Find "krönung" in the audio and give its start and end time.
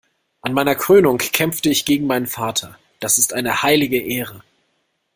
0.73-1.19